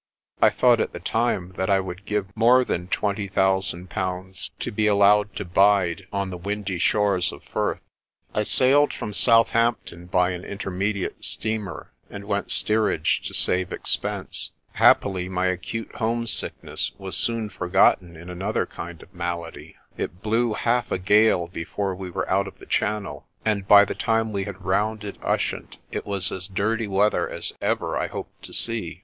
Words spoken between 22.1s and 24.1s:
out of the Channel, and by the